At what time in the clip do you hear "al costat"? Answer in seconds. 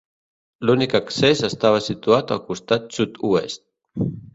2.39-2.93